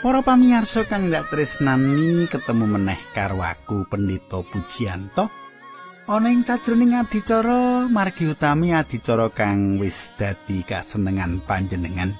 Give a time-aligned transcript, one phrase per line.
[0.00, 5.28] Para pamirsa kang ndak tresnani ketemu meneh karo aku Pendito Pujianto.
[6.08, 12.16] Ana ing sajroning adicara margi utami adicara kang wis dadi kasenengan panjenengan.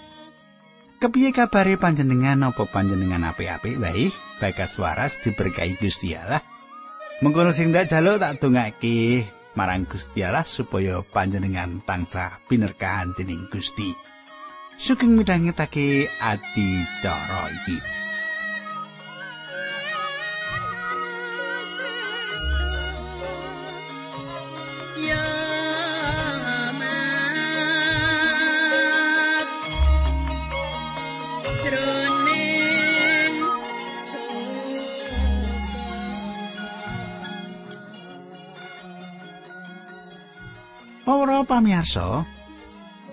[1.01, 4.12] Kepiye kabare panjenengan apa panjenengan apik-apik wae?
[4.45, 6.45] Bagas waras diberkahi Gusti Allah.
[7.24, 9.24] Mengkono sing ndak jaluk tak dongake
[9.57, 13.97] marang Gusti Allah supaya panjenengan tansah pinerkahan dening Gusti.
[14.80, 16.69] Sugeng midhangetake ati
[17.05, 17.79] cara iki.
[41.05, 42.23] Para pamirsa,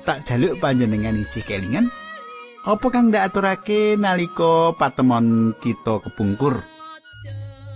[0.08, 1.91] tak jaluk panjenengan isi kelingan
[2.63, 6.64] apa kang ndak aturake nalika patemon kita kepungkur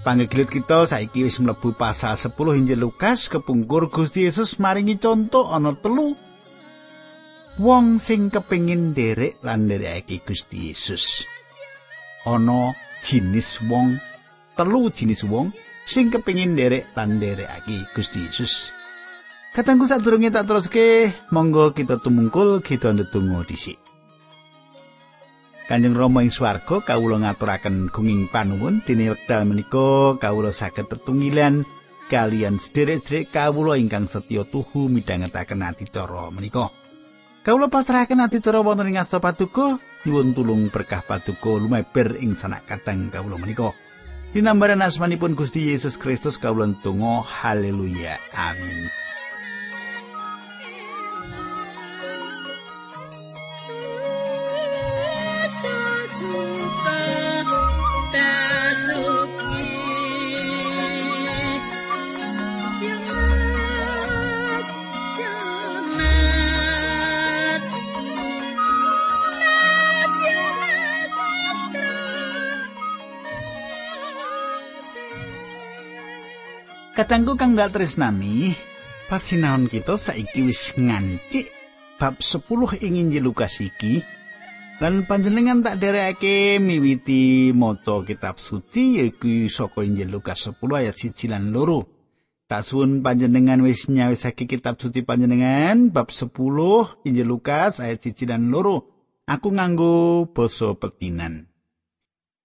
[0.02, 5.78] Panggilit kita saiki wis mlebu pasal 10 Injil Lukas kepungkur Gusti Yesus maringi contoh ana
[5.78, 6.18] telu
[7.62, 11.30] wong sing kepingin derek lan nderekake Gusti Yesus.
[12.26, 12.74] Ana
[13.06, 14.02] jinis wong
[14.58, 15.54] telu jinis wong
[15.86, 18.74] sing kepingin derek lan nderekake Gusti Yesus.
[19.52, 23.76] Katangku sadurunge tak teruske, monggo kita tumungkul kita ndedonga dhisik.
[25.68, 31.68] Kanjeng Rama ing swarga kawula ngaturaken gunging panuwun dene wekdal menika kawula saged tetunggilan
[32.08, 36.72] kalian sederek-sederek kawula ingkang setya tuhu midhangetaken adicara menika.
[37.44, 43.12] Kawula pasrahaken adicara wonten ing asta paduka nyuwun tulung berkah paduka lumeber ing sanak katang
[43.12, 43.76] kawula menika.
[44.32, 49.01] Dinambaran asmanipun Gusti Yesus Kristus kawula tunggu haleluya amin.
[77.02, 78.54] Katangku kang dak tresnani,
[79.10, 81.50] pasinaon kita saiki wis ngancik
[81.98, 84.06] bab 10 ing Injil Lukas iki.
[84.78, 91.34] Lan panjenengan tak derekake miwiti maca kitab suci yaiku saka Injil Lukas 10 ayat 1
[91.34, 92.46] lan 2.
[92.46, 96.30] Tak suwun panjenengan wis nyawisake kitab suci panjenengan bab 10
[97.10, 99.26] Injil Lukas ayat 1 lan 2.
[99.26, 101.50] Aku nganggo basa petinan.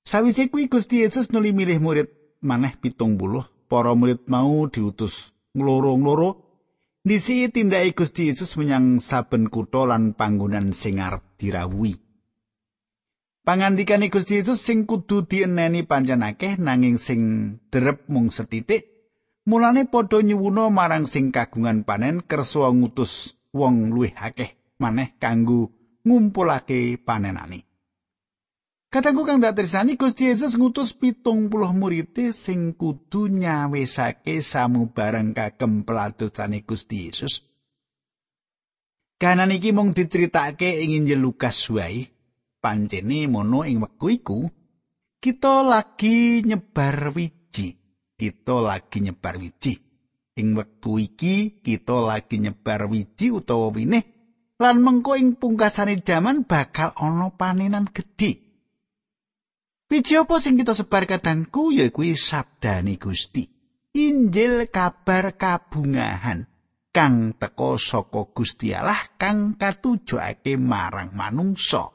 [0.01, 2.09] Sawise kuwi Gusti Yesus nuli milih murid
[2.41, 6.31] maneh pitung puluh para murid mau diutus ngloro-ngloro
[7.07, 11.95] nisi tindake Gusti Yesus menyang saben kutha lan panggonan sing arep dirawuhi.
[13.47, 17.21] Pangandikane Gusti Yesus sing kudu dieneni pancen akeh nanging sing
[17.71, 18.91] derep mung setitik.
[19.47, 25.71] Mulane padha nyuwuna marang sing kagungan panen kersa ngutus wong luwih akeh maneh kanggo
[26.03, 27.66] ngumpulake panenane.
[28.97, 36.65] Katangku kang datrisani Gusti Yesus ngutus pitung puluh murid sing kudu nyawisake samubarang kagem peladosane
[36.65, 37.45] Gusti Yesus.
[39.21, 42.09] Kanan iki mung diceritake ing Injil Lukas wae.
[42.57, 44.49] Pancene mono ing wektu iku
[45.21, 47.77] kita lagi nyebar wiji.
[48.17, 49.77] Kita lagi nyebar wiji.
[50.41, 54.09] Ing wektu iki kita lagi nyebar wiji utawa winih
[54.57, 58.46] lan mengko ing pungkasane jaman bakal ana panenan gedhe.
[59.87, 63.47] Wiji apa sing kita sebar kadangku yaiku sabdane Gusti.
[63.95, 66.45] Injil kabar kabungahan
[66.91, 71.95] kang teka saka Gusti Allah kang katujokake marang manungsa.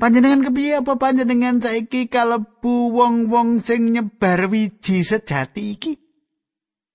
[0.00, 5.92] Panjenengan kepiye apa panjenengan saiki kalebu wong-wong sing nyebar wiji sejati iki?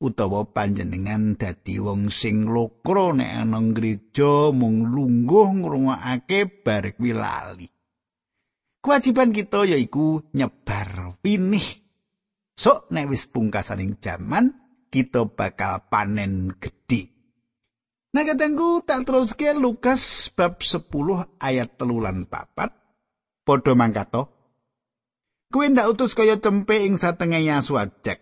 [0.02, 7.70] Utawa panjenengan dadi wong sing lokro nek ana gereja mung lungguh ngrungokake bar kuwi lali.
[8.82, 11.86] Kewajiban kita yaiku nyebar winih.
[12.58, 14.58] Sok nek wis pungkasaning jaman
[14.90, 17.14] kita bakal panen gedhe.
[18.12, 20.82] Nah katengku tak teruske Lukas bab 10
[21.38, 22.74] ayat telu lan papat.
[23.46, 24.34] Podho mangkato.
[25.54, 28.20] Kuwi ndak utus kaya cempe ing satengah asu ajek.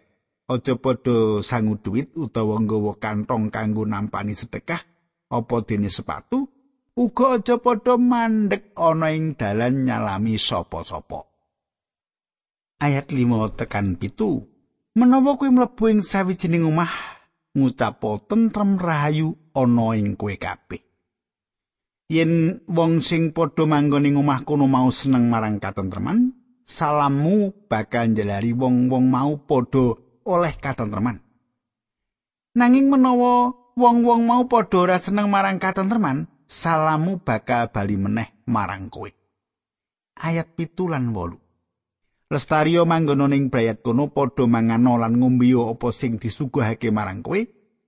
[0.49, 4.81] Aja padha sangu duit utawa nggawa kantong kanggo nampani sedekah
[5.29, 6.49] apa dene sepatu
[6.99, 11.23] uga aja padha mandek ana ing dalan nyalami sapa-sapa.
[12.83, 14.43] Ayat 5 tekan pitu.
[14.99, 16.91] Menawa kuwi mlebu ing sawijining omah
[17.55, 20.89] ngucap tentrem rahayu ana ing kowe kabeh.
[22.09, 26.33] yen wong sing padha manggon ing omah kono mau seneng marang katentreman
[26.65, 29.93] salammu bakal njelari wong-wong mau padha
[30.25, 31.21] oleh katentreman
[32.57, 39.13] nanging menawa wong-wong mau padha ora seneng marang katentreman salammu bakal bali meneh marang kowe.
[40.17, 41.37] Ayat pitulan wolu.
[42.29, 47.39] Lestario manggono ning brayat kono padha mangano lan ngombe apa sing disuguhake marang kowe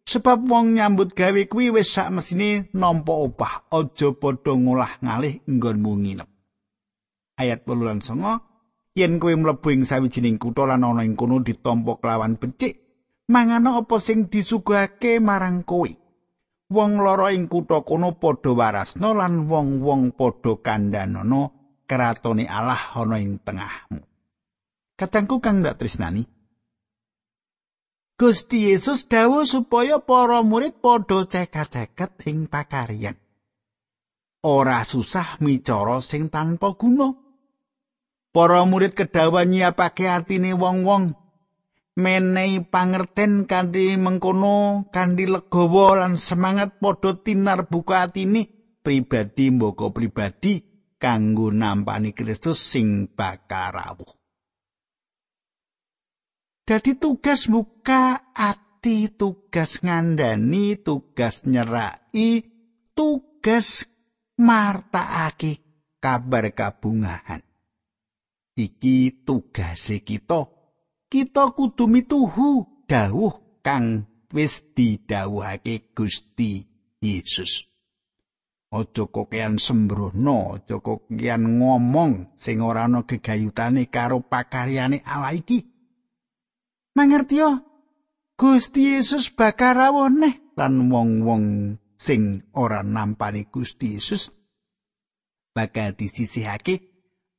[0.01, 5.91] sebab wong nyambut gawe kuwi wis sak mesine nampa opah aja padha ngolah ngalih nggonmu
[5.97, 6.29] nginep.
[7.37, 12.01] Ayat 8 lan 9 yen kowe mlebu ing sawijining kutha lan ana ing kono ditampa
[12.01, 12.81] kelawan becik
[13.29, 16.00] mangano apa sing disuguhake marang kowe
[16.71, 21.41] wong loro ing kutha kono padha warasna lan wong-wong padha kandhanono
[21.83, 23.99] kratone Allah ana ing tengahmu
[25.01, 26.29] Katangku kang ndak tresnani.
[28.21, 33.17] Gusti Yesus dawuh supaya para murid padha cekat-ceket ing pakaryan.
[34.45, 37.17] Ora susah micara sing tanpa guna.
[38.29, 41.17] Para murid kedawan nyiapake atine wong-wong
[41.97, 48.47] menehi pangerten kanthi mengkono kanthi legawa lan semangat padha tinar buka atine
[48.79, 50.71] pribadi mboko pribadi
[51.01, 54.13] kanggo nampani Kristus sing bakal rawuh.
[56.61, 62.45] Dadi tugas buka ati, tugas ngandani, tugas nyerai,
[62.93, 63.89] tugas
[64.37, 65.59] martakake
[65.97, 67.41] kabar kabungahan.
[68.55, 70.60] Iki tugase kita.
[71.11, 76.63] Kita kudu mituhu dawuh kang wis didhawuhake Gusti
[77.03, 77.67] Yesus.
[78.71, 85.59] Aja kokean sembrono, aja kokean ngomong sing ora ana gegayutane karo pakaryane Allah iki.
[86.95, 87.63] mangertiyo
[88.35, 94.33] Gusti Yesus bakal rawuh neh lan wong-wong sing ora nampani Gusti Yesus
[95.53, 96.89] bakal disisihake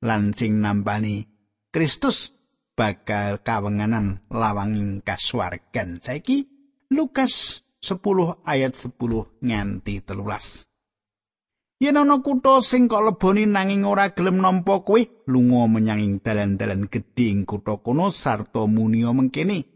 [0.04, 1.26] lan sing nampani
[1.74, 2.30] Kristus
[2.72, 6.48] bakal kawenganan lawanging kasuwargan saiki
[6.92, 10.68] Lukas 10 ayat 10 nganti telulas.
[11.82, 17.26] Yen ana kutha sing kok leboni nanging ora gelem nampa kowe, lunga menyang dalan-dalan gedhe
[17.34, 19.66] ing kutha kono sarta munio mengkene.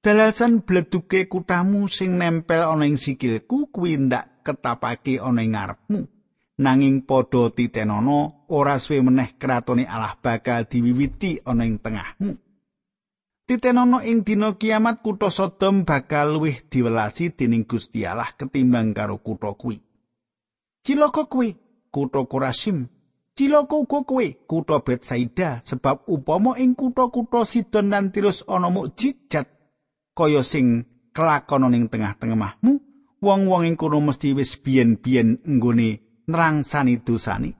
[0.00, 6.13] Dalasan bleduke kutamu sing nempel ana ing sikilku kuwi ndak ketapake ana ing ngarepmu.
[6.54, 12.30] Nanging padha titenono ora suwe meneh kratone Allah bakal diwiwiti ana ing tengahmu.
[13.42, 19.50] Titenono ing dina kiamat kutha Sodom bakal luwih diwelasi dening Gusti Allah ketimbang karo kutha
[19.58, 19.82] kuwi.
[20.84, 21.48] Cilaka kowe,
[21.90, 22.86] kutha Korasim.
[23.34, 29.50] Cilaka uga kowe, kutha Betsaida, sebab upama ing kutha-kutha Sidon lan Tirus ana mukjizat
[30.14, 32.72] kaya sing kelakon ning tengah-tengahmu,
[33.18, 37.50] wong-wong ing kono mesti wis biyen-biyen nggone nerangsani dosane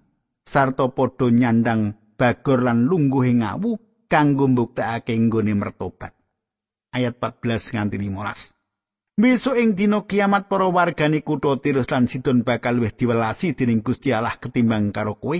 [0.44, 6.12] sarta padha nyandang bagor lan lungguh ing ngawu kanggo mbuktekake nggone mertobat.
[6.94, 8.54] Ayat 14 nganti 15.
[9.18, 14.14] Besok ing dina kiamat para wargane kutha Tirus lan Sidon bakal luwih diwelasi dening Gusti
[14.14, 15.38] Allah ketimbang karo kowe.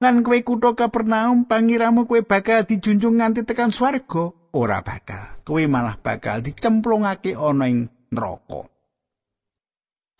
[0.00, 5.40] Lan kowe kutha Kapernaum pangiramu kowe bakal dijunjung nganti tekan swarga, ora bakal.
[5.44, 8.68] Kowe malah bakal dicemplungake ana ing neraka.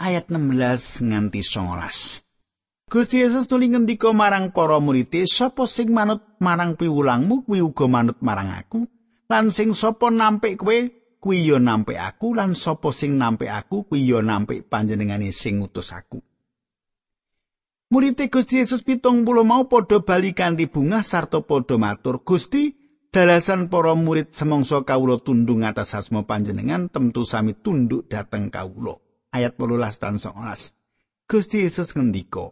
[0.01, 2.25] Ayat 16 nganti 19.
[2.89, 8.17] Gusti Yesus tuli ngendika marang para murid, "Sapa sing manut marang piwulangmu, kuwi uga manut
[8.25, 8.89] marang aku,
[9.29, 10.89] lan sing sapa nampik kowe,
[11.21, 15.93] kuwi ya nampik aku lan sapa sing nampik aku kuwi ya nampik panjenengane sing ngutus
[15.93, 16.25] aku.
[17.93, 22.73] Murid Gusti Yesus pitung puluh mau padha bali kanthi bunga sarta padha matur Gusti
[23.13, 28.97] dalasan para murid semangsa kawula tundung atas asma panjenengan tentu sami tunduk dateng kawula.
[29.31, 30.75] Ayat 18 dan 19.
[31.31, 32.51] Gusti Yesus ngendika,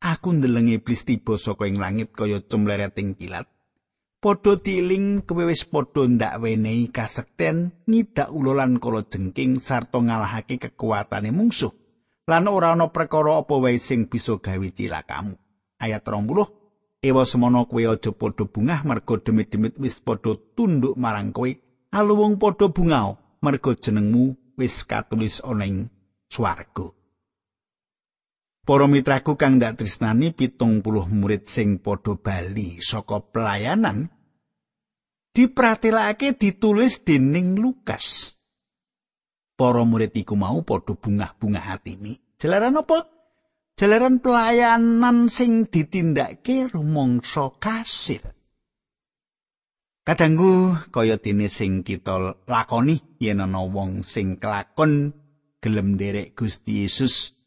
[0.00, 3.50] Aku ndelengi iblis tiba saka ing langit kaya cumlereting kilat.
[4.20, 11.32] padha tiling kowe wis padha ndak wenehi kasekten ngidak ulolan kala jengking sarta ngalahake kekuatane
[11.32, 11.72] mungsuh
[12.28, 15.32] lan ora ana perkara apa wae sing bisa gawe cilakamu
[15.80, 21.48] ayat 20 ewa semono kowe aja padha bungah merga demit-demit wis padha tunduk marang kowe
[21.88, 25.88] aluwung padha bungao merga jenengmu wis katulis ana ing
[26.30, 26.94] swarga
[28.70, 34.06] Para mitraku kang ndak tresnani pitung puluh murid sing padha bali saka pelayanan
[35.34, 38.36] dipratelake ditulis dening Lukas.
[39.58, 42.22] Para murid iku mau padha bungah-bungah atine.
[42.38, 43.10] Jalaran apa?
[43.74, 48.22] Jalaran pelayanan sing ditindakake rumangsa kasil.
[50.06, 55.12] Kadangku kaya dene sing kita lakoni yen ana wong sing kelakon
[55.60, 57.40] gelem derek Gusti Yesus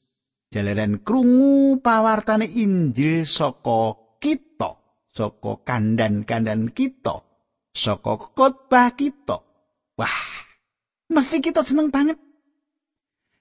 [0.53, 4.77] Jalaran krungu pawartane Injil saka kita,
[5.10, 7.25] saka kandan-kandan kita,
[7.74, 9.41] saka khotbah kita.
[9.98, 10.22] Wah,
[11.10, 12.22] mesti kita seneng banget.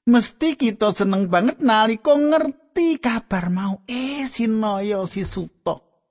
[0.09, 6.09] Mesti kita seneng banget nalika ngerti kabar mau eh sinaya si suto.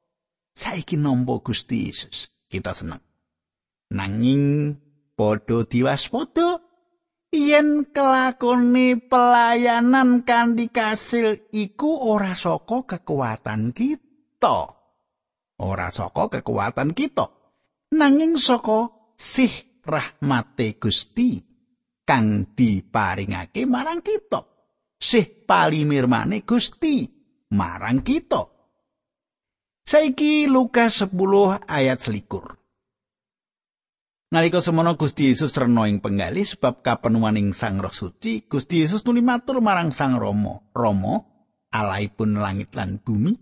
[0.53, 2.29] Saiki nampa Gusti Yesus.
[2.45, 3.01] Kita seneng.
[3.89, 4.77] Nanging
[5.17, 6.60] padha diwaspada
[7.31, 14.75] yen kelakone pelayanan kanthi kasil iku ora saka kekuatan kita.
[15.63, 17.25] Ora saka kekuatan kita.
[17.95, 21.39] Nanging saka sih rahmate Gusti
[22.03, 24.43] kang diparingake marang kita.
[25.01, 27.07] Sih palimirmane Gusti
[27.55, 28.43] marang kita.
[29.81, 32.60] Saiki Lukas 10 ayat selikur
[34.31, 39.19] Nalika semono Gusti Yesus rena ing penggali sebab kapenuaning Sang Roh Suci, Gusti Yesus nuli
[39.19, 41.19] matur marang Sang Rama, Rama,
[41.67, 43.35] alaipun langit lan bumi.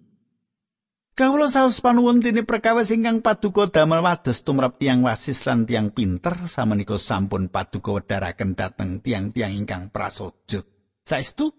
[1.14, 6.50] Kawula saus panuwun dene perkawis ingkang paduka damel wados tumrap tiang wasis lan tiang pinter
[6.50, 10.66] samenika sampun paduka wedharaken dhateng tiang-tiang ingkang prasaja.
[11.06, 11.54] Saestu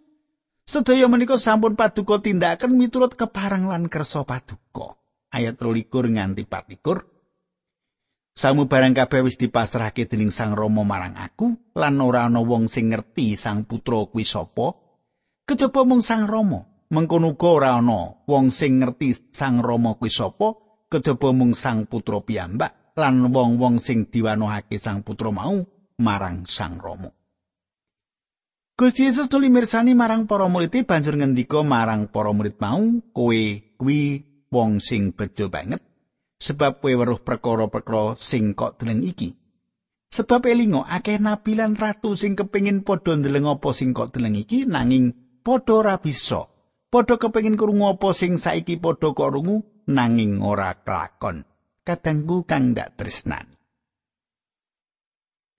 [0.66, 4.98] sedaya menika sampun paduka tindakaken miturut keparang lan kersa paduka.
[5.30, 7.19] Ayat 23 nganti 24
[8.30, 12.94] Samu barang kabeh wis dipasrahke dening Sang Rama marang aku lan ora ana wong sing
[12.94, 14.70] ngerti Sang Putra kuwi sapa.
[15.42, 16.62] Kejaba mung Sang Rama
[16.94, 20.54] mengkono uga ora ana wong sing ngerti Sang Rama kuwi sapa
[20.86, 25.58] kejaba mung Sang Putra piyambak lan wong-wong sing diwanohake Sang Putra mau
[25.98, 27.10] marang Sang Rama.
[28.78, 32.80] Gusti Yesus tuli mirsani marang para murid banjur ngendika marang para murid mau
[33.12, 33.42] kowe
[33.76, 34.00] kuwi
[34.48, 35.84] wong sing bejo banget
[36.40, 39.36] sebab kowe weruh perkara-perkara sing kok deleng iki.
[40.10, 44.66] Sebab elingo akeh nabi lan ratu sing kepengin padha ndeleng apa sing kok deleng iki
[44.66, 45.14] nanging
[45.46, 46.50] padha ora bisa.
[46.90, 51.46] Padha kepengin krungu apa sing saiki padha kok rungu nanging ora kelakon.
[51.86, 53.46] Kadangku kang ndak tresnan.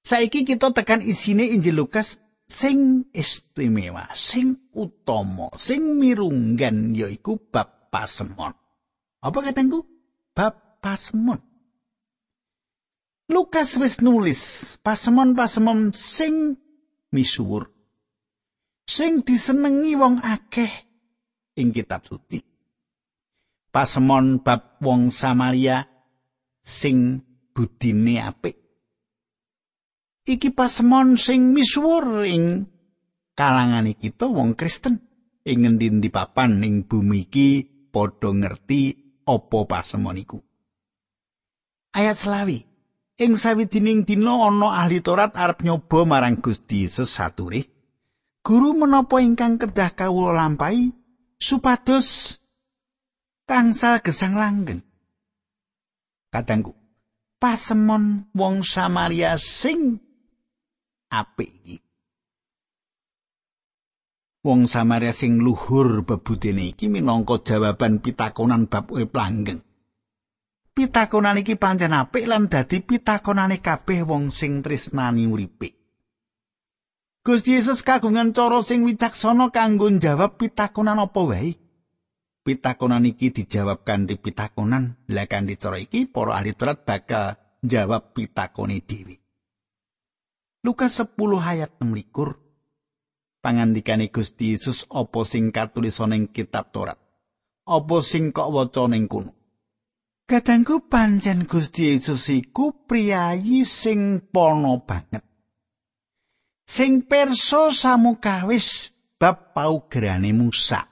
[0.01, 2.19] Saiki kita tekan isine Injil Lukas
[2.51, 8.51] sing istimewa, sing utama, sing mirunggan yaiku bab pasemon.
[9.23, 9.87] Apa katengku?
[10.35, 11.39] Bab pasemon.
[13.31, 14.41] Lukas wis nulis
[14.83, 16.59] pasemon-pasemon sing
[17.15, 17.71] misuwur.
[18.83, 20.73] Sing disenengi wong akeh
[21.55, 22.43] ing kitab suci.
[23.71, 25.87] Pasemon bab wong Samaria
[26.59, 27.23] sing
[27.55, 28.59] budine apik.
[30.27, 32.67] Iki pasemon sing misuwur ing
[33.31, 34.99] kalangan kita wong Kristen
[35.47, 37.63] ing ngendi-endi papan ing bumi iki
[37.95, 38.81] padha ngerti
[39.23, 40.50] apa pasemon iku.
[41.95, 42.67] Ayat selawi.
[43.21, 47.13] Ing sawijining dina ana ahli Torat arep nyoba marang Gusti Yesus
[48.41, 50.89] guru menapa ingkang kedah kawula lampahi
[51.37, 52.41] supados
[53.45, 54.81] kangsal gesang langgeng.
[56.33, 56.73] Kadangku
[57.37, 60.01] pasemon wong Samaria sing
[61.13, 61.77] apik iki.
[64.41, 69.61] Wong Samaria sing luhur bebudene iki minangka jawaban pitakonan bab urip langgeng
[70.71, 75.77] pitakonan iki pancen apik lan dadi pitakonane kabeh wong sing tresnani uripe.
[77.21, 81.53] Gusti Yesus kagungan cara sing wicaksana kanggo njawab pitakonan apa wae.
[82.41, 88.81] Pitakonan iki dijawab kanthi pitakonan, lah kanthi cara iki para ahli Taurat bakal njawab pitakone
[88.81, 89.21] dhewe.
[90.65, 92.37] Lukas 10 ayat 16
[93.41, 96.97] Pangandikane Gusti Yesus apa sing katulis ing kitab Taurat?
[97.65, 99.40] Apa sing kok waca ning kono?
[100.31, 105.27] Kadangku pancen Gusti Yesus iku priyayi sing pono banget.
[106.63, 110.87] Sing perso samukawis bab paugerane Musa.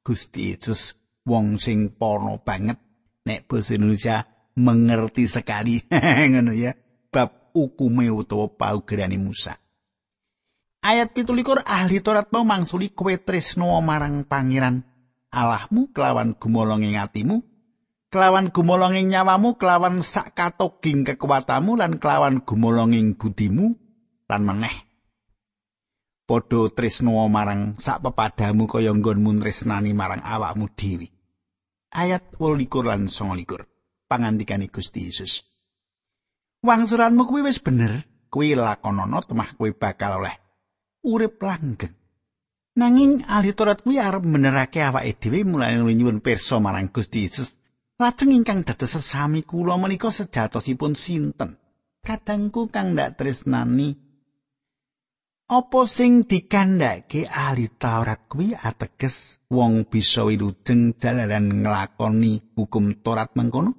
[0.00, 0.96] Gusti Yesus
[1.28, 2.80] wong sing pono banget
[3.28, 4.24] nek basa Indonesia
[4.56, 5.84] mengerti sekali
[6.32, 6.72] ngono ya
[7.12, 9.52] bab hukume utawa paugerane Musa.
[10.80, 14.80] Ayat 17 ahli Taurat mau mangsuli kowe tresno marang pangeran
[15.28, 17.57] Allahmu kelawan gumolong ing atimu
[18.08, 23.76] kelawan gumolonging nyawamu kelawan sak katoging kekuatamu lan kelawan gumolonging budimu
[24.28, 24.76] lan meneh.
[26.28, 31.08] Padha tresno marang sak pepadamu kaya nggonmu tresnani marang awakmu dhewe.
[31.88, 33.64] Ayat 28 lan 29
[34.08, 35.40] pangandikane Gusti Yesus.
[36.60, 38.04] Wangsuranmu kuwi wis bener.
[38.28, 40.36] Kuwi lakonono temah kuwi bakal oleh.
[41.00, 41.96] Urip langgeng.
[42.76, 47.57] Nanging ahli Taurat kuwi arep benerake awake dhewe mulai nyuwun pirsa marang Gusti Yesus
[47.98, 51.58] Lajeng ingkang dados sesami kula menika sejatosipun sinten?
[52.06, 53.98] Kadangku kang ndak tresnani
[55.50, 63.74] Apa sing dikandhake ahli Taurat kuwi ateges wong bisa wilujeng jalaran nglakoni hukum Taurat mengkono?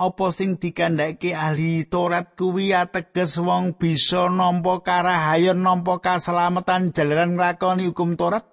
[0.00, 7.92] Apa sing dikandhake ahli Taurat kuwi ateges wong bisa nampa karahayon nampa kaselamatan jalaran nglakoni
[7.92, 8.49] hukum Taurat?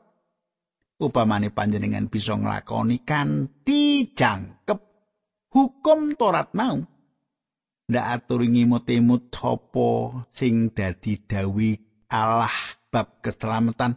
[0.97, 4.79] Upamane panjenengan bisa nglakoni kanthi jangkep.
[5.53, 6.81] Hukum Taurat mau.
[7.87, 9.89] ndak atur ngimut-imut apa
[10.35, 11.79] sing dadi dawi
[12.11, 12.51] Allah
[12.91, 13.95] bab keselamatan.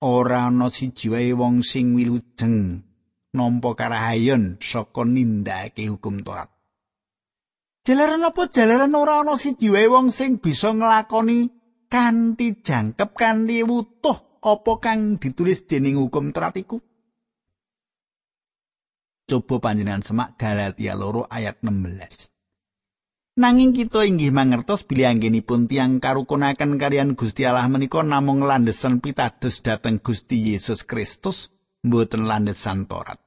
[0.00, 2.86] Ora ana siji wae wong sing wilujeng
[3.36, 6.48] nampa karahayon saka nindakake hukum Taurat
[7.84, 8.48] Jalaran apa?
[8.48, 11.50] Jalaran ora ana siji wae wong sing bisa nglakoni
[11.90, 16.80] kanthi jangkep kanthi wutuh apa kang ditulis dening hukum Taurat iku
[19.30, 22.34] Coba panjenengan semak Galatia loro ayat 16.
[23.38, 29.62] Nanging kita inggih mangertos bilih anggenipun tiang karukunaken kalian Gusti Allah menika namung landesan pitados
[29.62, 31.54] dhateng Gusti Yesus Kristus
[31.86, 33.22] mboten landesan Torat.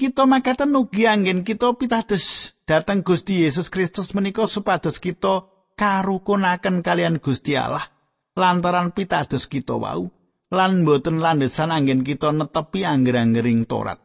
[0.00, 5.44] Kita makaten ugi anggen kita pitados dhateng Gusti Yesus Kristus menika supados kita
[5.76, 7.97] karukunaken kalian Gusti Allah
[8.38, 10.14] lantaran pitados kita wau
[10.54, 13.98] lan mboten landesan anggen kita netepi angger-anggering Torat.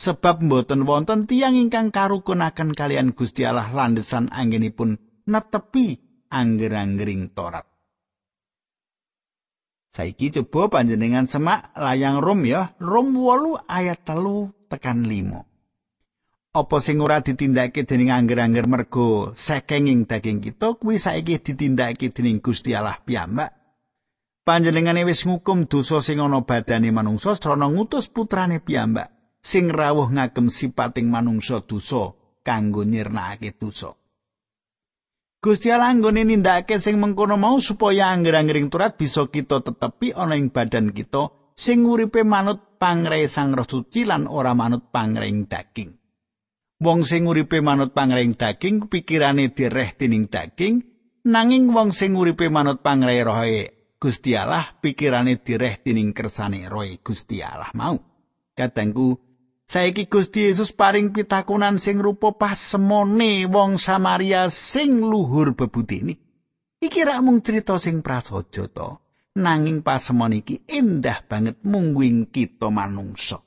[0.00, 4.96] sebab mboten wonten tiang ingkang karukunaken kalian Gusti Allah landesan anggenipun
[5.28, 6.00] netepi
[6.32, 7.68] angger-anggering Torat.
[9.92, 15.44] Saiki coba panjenengan semak layang Rom ya, Rom 8 ayat telu tekan 5.
[16.50, 22.72] Apa sing ora ditindakake dening angger-angger mergo sekenging daging kita kuwi saiki ditindakake dening Gusti
[22.72, 23.59] Allah piyambak.
[24.40, 29.12] Panjenengane wis ngukum dosa sing ana badane manungsa srana ngutus putrane piyambak
[29.44, 33.92] sing rawuh ngagem sipating manungsa dosa kanggo nyirnakake dosa.
[35.40, 40.52] Gusti Allah nggone nindakake sing mengkono mau supaya angger-anggering turat bisa kita tetepi ana ing
[40.52, 45.96] badan kita sing uripe manut pangre Sang Roh Suci lan ora manut pangre daging.
[46.80, 50.84] Wong sing uripe manut pangre daging pikirane direh dening daging
[51.24, 57.44] nanging wong sing uripe manut pangre rohe Gusti Allah pikirane direh dening kersane rohe Gusti
[57.44, 58.00] Allah mau.
[58.56, 59.20] Kadangku
[59.70, 66.18] Saiki Gusti Yesus paring pitakunan sing rupa pasemone wong Samaria sing luhur bebudene.
[66.80, 68.98] Iki rak mung crita sing prasaja to,
[69.38, 73.38] nanging pasemon iki endah banget mungguing kita manungsa.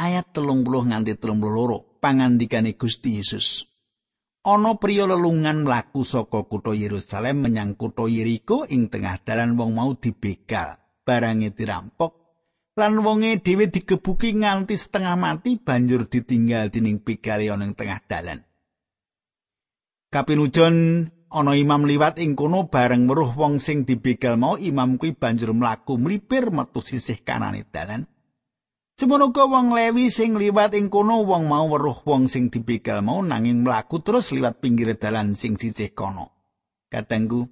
[0.00, 3.68] Ayat 30 nganti 32 pangandikane Gusti Yesus.
[4.46, 9.90] Ana priya lelungan mlaku saka kutha Yerusalem menyang kutha Yeriko ing tengah dalan wong mau
[9.98, 12.14] dibegal, barange dirampok
[12.78, 18.38] lan wonge dhewe digebuki nganti setengah mati banjur ditinggal dening pigale ana ing tengah dalan.
[20.14, 25.58] Kapinujon ana imam liwat ing kono bareng weruh wong sing dibegal mau imam kuwi banjur
[25.58, 28.06] mlaku mlipir metu sisih kanane dalan.
[28.96, 33.60] Semono wong Lewi sing liwat ing kono wong mau weruh wong sing dibegal mau nanging
[33.60, 36.32] mlaku terus liwat pinggir dalan sing sisih kono.
[36.88, 37.44] Katengku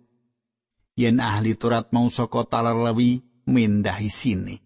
[0.97, 4.57] yen ahli turat mau saka talar Lewi mendahi sini.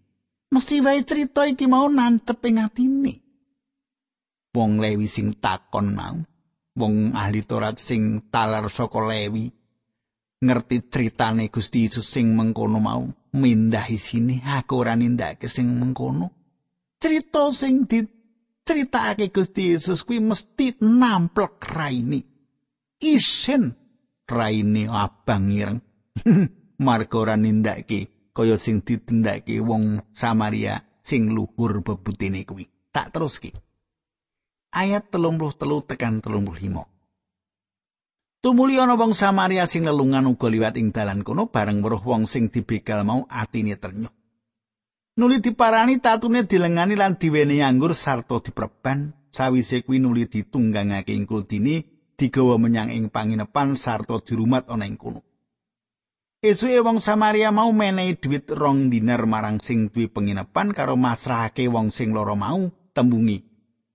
[0.49, 3.13] mesti wae crita iki mau nancep ing atine.
[4.55, 6.17] Wong Lewi sing takon mau,
[6.73, 9.45] wong ahli Torat sing talar saka Lewi
[10.41, 16.38] ngerti critane Gusti Yesus sing mengkono mau, mindahi sini aku ora nindakake sing mengkono.
[16.99, 22.19] Crita sing diceritakake Gusti Yesus kuwi mesti namplek raini.
[22.99, 23.71] Isin
[24.27, 25.79] raini abang ireng.
[26.83, 32.67] Marga ora nindakake kaya sing ditindakake wong Samaria sing luhur bebutine kuwi.
[32.91, 33.55] Tak teruski.
[34.75, 35.55] Ayat 33
[35.87, 38.43] tekan 35.
[38.43, 42.51] Tumuli ana wong Samaria sing lelungan uga liwat ing dalan kono bareng weruh wong sing
[42.51, 44.18] dibegal mau atine ternyuh.
[45.19, 51.83] Nuli diparani tatune dilengani lan diweni anggur sarta dipreban sawise kuwi nuli ditunggangake ing kultine
[52.15, 55.19] digawa menyang ing panginepan sarta dirumat ana ing kono.
[56.39, 61.91] Esuke wong Samaria mau menehi dhuwit rong dinar marang sing duwe penginepan karo masrahake wong
[61.91, 63.43] sing loro mau tembungi.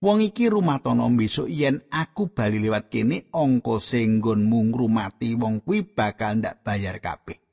[0.04, 5.88] Wong iki rumatono besok yen aku bali lewat kene angka sing nggonmu ngrumati wong kuwi
[5.88, 7.43] bakal ndak bayar kabeh.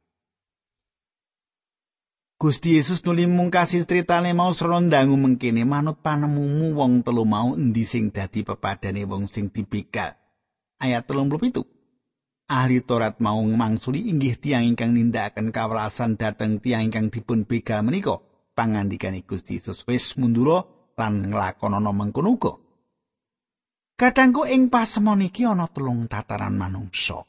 [2.42, 8.10] Gusti Yesus nuli mungkasi critane mau srondangu mengkene manut panemumu wong telu mau endi sing
[8.10, 10.18] dadi pepadane wong sing dibegal.
[10.82, 11.62] Ayat 37.
[12.50, 18.18] ahli Torat mau mangsuli inggih tiang ingkang nindakaken kawelasan dhateng tiang ingkang dipun bega menika
[18.58, 20.66] pangandikane Gusti Yesus wis mundura
[20.98, 22.58] lan nglakonana mengkono uga.
[23.94, 27.22] Kadangku ing pasemon iki ana telung tataran manungsa.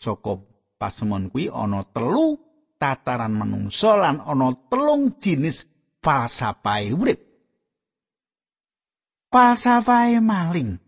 [0.00, 0.40] Saka
[0.80, 2.47] pasemon kuwi ana telu
[2.78, 5.66] tataran manungsa lan ana telung jinis
[6.02, 7.20] falsafahe urip.
[9.32, 10.78] Falsafahe maling.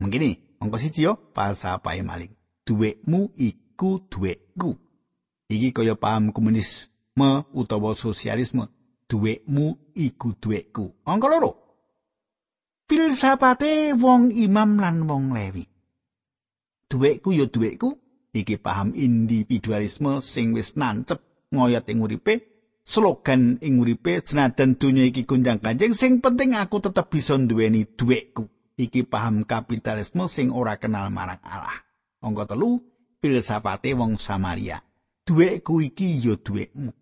[0.00, 2.32] Mengkini, angka siji yo, falsafahe maling.
[2.66, 4.76] Duwekmu iku duwekku.
[5.48, 8.68] Iki kaya paham komunisme utawa sosialisme.
[9.08, 10.94] Duwekmu iku duwekku.
[11.04, 11.50] Angka loro.
[12.88, 15.68] Filsafate wong imam lan wong lewi.
[16.90, 17.98] Duwekku yo duwekku,
[18.32, 22.34] iki paham individualisme sing wis nancep ngoyot ing uripe
[22.84, 28.48] slogan ing uripe senajan donya iki gunjang kanjeng sing penting aku tetep bisa duweni duwekku
[28.78, 31.84] iki paham kapitalisme sing ora kenal marang Allah.
[32.22, 32.82] Angka telu
[33.18, 34.82] filsafate wong Samaria.
[35.26, 36.94] Duwekku iki ya duwekmu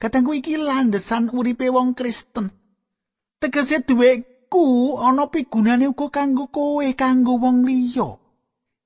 [0.00, 2.48] katengku iki landesan uripe wong Kristen.
[3.38, 8.16] Tegese duwekku ana pigunane uga kanggo kowe kanggo wong liya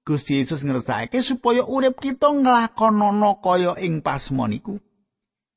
[0.04, 4.76] Gusti Yesus ngersakake supaya urip kita nglakonana kaya ing pasmon iku.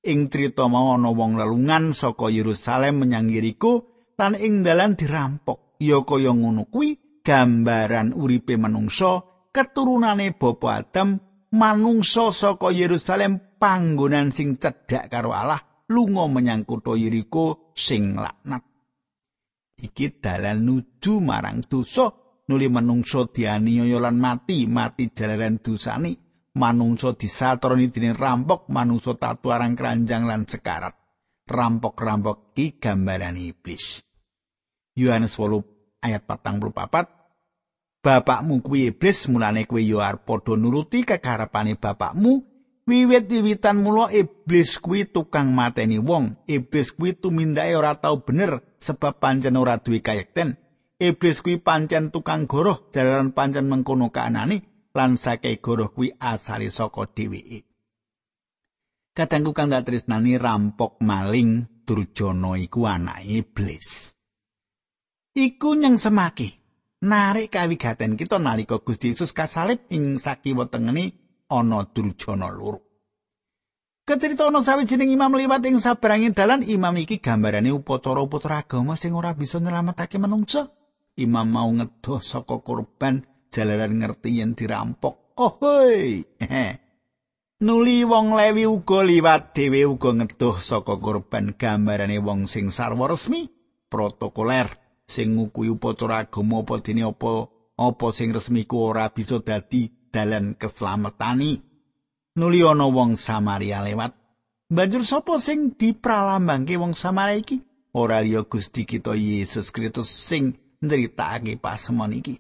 [0.08, 5.76] Ing crita mau ana wong lelungan saka Yerusalem menyang Yeriko lan ing dalan dirampok.
[5.84, 9.20] Ya kaya ngono kuwi gambaran uripe manungsa
[9.52, 11.20] keturunane Bapa Adam
[11.52, 15.60] manungsa saka Yerusalem panggonan sing cedhak karo Allah
[15.92, 18.64] lunga menyang kutha Yeriko sing laknat.
[19.76, 27.94] Iki dalan nuju marang dosa nuli manungsa dianiaya lan mati mati jalaran dosane manungsa disatroni
[27.94, 30.96] dening rampok manungsa tatu arang keranjang lan sekarat.
[31.48, 34.04] Rampok-rampok ki gambaran iblis.
[35.00, 42.44] Yohanes 8 ayat 44 Bapakmu kuwi iblis mulane kuwi yo arep padha nuruti kekarepane bapakmu.
[42.88, 49.60] Wiwit-wiwitan mula iblis kuwi tukang mateni wong iblis kuwi tumindake ora tau bener sebab pancen
[49.60, 50.56] ora duwe kayekten
[50.98, 57.06] Iblis kuwi pancen tukang goroh jalaran pancen mengkono kaanane lan saking goroh kuwi asale saka
[57.06, 57.70] dheweke.
[59.14, 64.18] Kadangku kang dak tresnani rampok maling Durjana iku anak iblis.
[65.38, 66.50] Iku nyang semaki
[67.06, 71.14] narik kawigaten kita nalika Gusti Yesus kasalib ing sakiwa tengene
[71.46, 72.82] ana Durjana loro.
[74.02, 79.38] Kecerita ana sawijining imam liwat ing sabranging dalan imam iki gambarane upacara-upacara agama sing ora
[79.38, 80.74] bisa nyelametake manungsa.
[81.18, 85.34] Imam mau ngedoh saka korban jalaran ngerti yen dirampok.
[85.38, 86.22] Oh hoi.
[87.58, 93.50] Nuli wong lewi uga liwat dhewe uga ngedoh saka korban gambarane wong sing sarwa resmi
[93.90, 94.70] protokoler
[95.10, 97.50] sing ngukuhi upacara agama apa dene apa
[97.82, 101.58] apa sing resmi ku ora bisa dadi dalan keslametani.
[102.38, 104.14] Nuli ana wong Samaria lewat.
[104.70, 107.58] Banjur sapa sing dipralambangke wong Samaria iki?
[107.98, 112.36] Ora liya Gusti kita Yesus Kristus sing ndritake pasemon iki.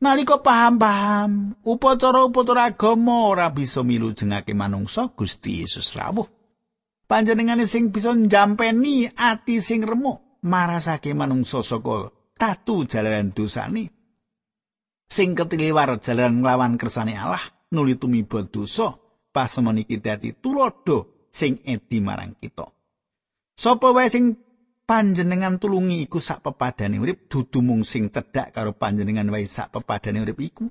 [0.00, 6.24] Nalika paham-paham, upacara-upacara agama ora bisa milu jengake manungsa Gusti Yesus rawuh.
[7.04, 13.92] Panjenengane sing bisa njampeni ati sing remuk marasake manungsa saka tatu jalaran dosane.
[15.10, 17.42] Sing ketiliwar jalan nglawan kersane Allah
[17.74, 18.96] nuli tumiba dosa
[19.34, 22.72] pasemon iki dadi tulodo sing edi marang kita.
[23.52, 24.40] Sapa wae sing
[24.90, 30.18] panjenengan tulungi iku sak pepadane urip dudu mung sing cedhak karo panjenengan wae sak pepadane
[30.26, 30.66] urip iku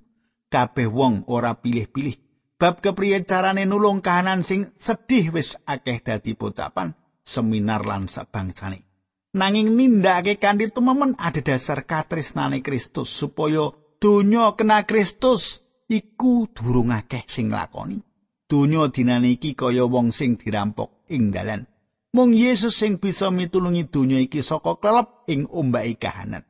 [0.52, 2.20] kabeh wong ora pilih-pilih.
[2.60, 6.92] Bab kepriye carane nulung kahanan sing sedih wis akeh dadi pocapan
[7.24, 8.84] seminar lan sabangsane
[9.32, 13.70] nanging nindakake kanthi tumemen ada dasar katresnane Kristus supaya
[14.02, 18.02] donya kena Kristus iku durung akeh sing lakoni
[18.50, 21.70] donya dinane iki kaya wong sing dirampok ing dalan
[22.10, 26.42] Mung Yesus sing bisa mitulungi donya iki saka kelep ing ombake kahanan.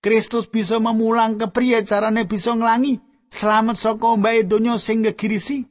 [0.00, 2.96] Kristus bisa memulang kepriye carane bisa nglangi
[3.28, 5.68] slamet saka ombake donya sing gegirisi.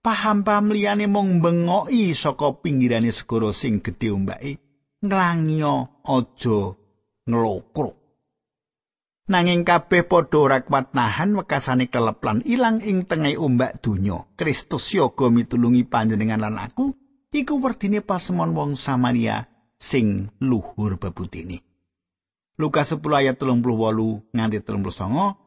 [0.00, 4.60] Paham-paham liyane mung bengoki saka pinggirane segara sing gedhe ombake.
[5.00, 5.64] Nglangi
[6.04, 6.60] aja
[7.24, 7.96] nglokro.
[9.32, 14.20] Nanging kabeh padha ora kuat nahan wekasane kelep lan ilang ing tengah ombak donya.
[14.36, 16.92] Kristus yoga mitulungi panjenengan lan aku
[17.30, 19.46] iku werdine pasemon wong Samaria
[19.78, 21.62] sing luhur bebutine.
[22.58, 25.40] Lukas 10 ayat 38 nganti 39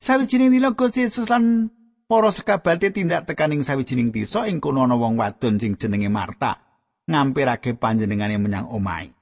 [0.00, 1.68] sawijining dina Gusti Yesus lan
[2.08, 6.56] para sekabate tindak tekaning sawijining desa ing kono ana wong wadon sing jenenge Marta
[7.04, 9.12] ngampirake panjenengane menyang omahe.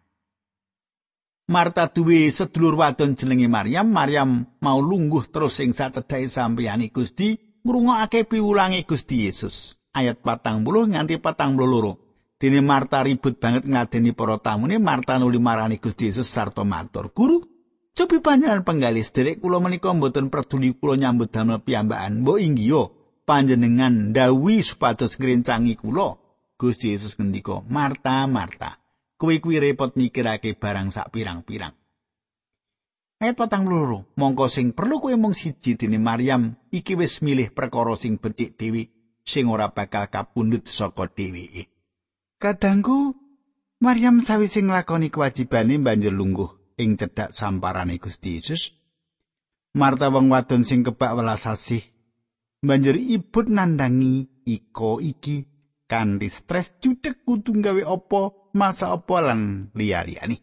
[1.51, 3.90] Marta duwe sedulur wadon jenenge Maryam.
[3.90, 7.35] Maryam mau lungguh terus ing sacedhae sampeyane Gusti
[7.66, 9.83] ngrungokake piwulange Gusti Yesus.
[9.92, 11.92] Ayat patang puluh nganti patang puluh loro.
[12.42, 17.38] Dene Marta ribut banget ngadeni para tamune Marta nuli marani Gusti Yesus sarta matur, "Guru,
[17.94, 22.26] cobi panjenengan penggalis derek kula menika mboten peduli kula nyambut damel piyambakan.
[22.26, 22.90] Mbok inggih
[23.22, 26.18] panjenengan ndawi supados ngrencangi kula
[26.59, 28.74] Gusti Yesus ngendika Marta Marta
[29.14, 31.78] kowe kuwi repot mikirake barang sak pirang-pirang
[33.22, 37.94] Ayat patang loro, mongko sing perlu kowe mung siji dene Maryam iki wis milih perkara
[37.94, 38.90] sing becik dhewe
[39.22, 41.71] sing ora bakal kapundhut saka dheweke.
[42.42, 43.14] Kadangku
[43.78, 48.74] Maryam sawise nglakoni kewajibane banjur lungguh ing cedhak samparane Gusti Yesus.
[49.78, 51.87] Marta wong wadon sing kebak welas asih
[52.59, 55.46] banjur ibut nandangi iko iki
[55.87, 60.42] kanthi stres judek kudu gawe apa masa apa lan liya-liyane.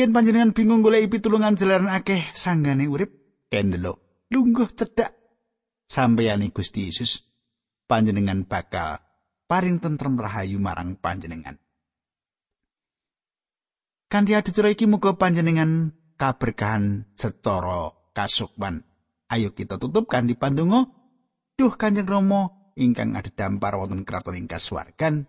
[0.00, 3.12] Yen panjenengan bingung golek pitulungan jalaran akeh sanggane urip,
[3.52, 5.12] kendelo lungguh cedhak
[5.92, 7.20] sampeyane Gusti Yesus.
[7.84, 9.09] Panjenengan bakal
[9.50, 11.58] paring tentrem rahayu marang panjenengan.
[14.06, 18.86] Kanthi adicara iki muga panjenengan kaberkahan secara kasukman.
[19.26, 20.86] Ayo kita tutup kanthi pandonga.
[21.58, 25.26] Duh Kanjeng Rama ingkang adhedhampar wonten kraton ing kasuwargan.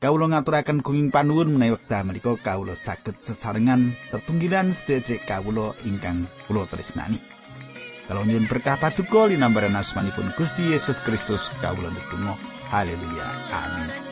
[0.00, 6.64] Kawula ngaturaken gunging panuwun menawi wekdal menika kawula saged sesarengan tetunggilan sedherek kawula ingkang kula
[6.64, 7.20] tresnani.
[8.08, 12.59] Kalau nyuwun berkah paduka linambaran asmanipun Gusti Yesus Kristus kawula ndedonga.
[12.70, 13.26] Aleluya.
[13.50, 14.09] Amén.